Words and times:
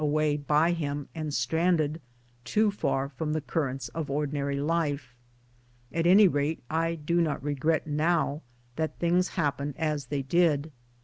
way 0.03 0.35
by 0.35 0.71
him 0.71 1.07
and 1.13 1.31
stranded, 1.31 2.01
too 2.43 2.71
far 2.71 3.07
from 3.07 3.33
the 3.33 3.39
currents 3.41 3.87
of 3.89 4.09
ordinary 4.09 4.59
life. 4.59 5.15
At 5.93 6.07
any 6.07 6.27
rate 6.27 6.63
I 6.71 6.95
do 6.95 7.21
not 7.21 7.43
regret 7.43 7.85
now 7.85 8.41
that 8.77 8.97
things 8.97 9.27
happened 9.37 9.75
as 9.77 10.05
they 10.07 10.23
did. 10.23 10.71